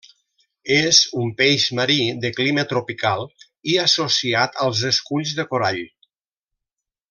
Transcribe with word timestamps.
És 0.77 1.01
un 1.23 1.27
peix 1.41 1.65
marí 1.79 1.97
de 2.23 2.31
clima 2.39 2.65
tropical 2.73 3.23
i 3.75 3.77
associat 3.85 4.59
als 4.67 4.83
esculls 4.93 5.37
de 5.43 5.47
corall. 5.55 5.83